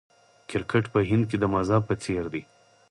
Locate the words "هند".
1.09-1.23